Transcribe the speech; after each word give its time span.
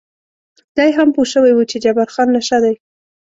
دی 0.77 0.89
هم 0.97 1.09
پوه 1.15 1.25
شوی 1.31 1.53
و 1.53 1.67
چې 1.71 1.77
جبار 1.85 2.07
خان 2.13 2.27
نشه 2.35 2.57
دی. 2.63 2.75